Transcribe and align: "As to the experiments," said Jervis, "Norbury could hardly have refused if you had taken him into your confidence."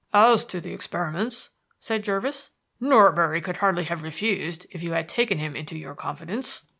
"As 0.15 0.43
to 0.45 0.59
the 0.59 0.73
experiments," 0.73 1.51
said 1.79 2.03
Jervis, 2.03 2.49
"Norbury 2.79 3.39
could 3.39 3.57
hardly 3.57 3.83
have 3.83 4.01
refused 4.01 4.65
if 4.71 4.81
you 4.81 4.93
had 4.93 5.07
taken 5.07 5.37
him 5.37 5.55
into 5.55 5.77
your 5.77 5.93
confidence." 5.93 6.65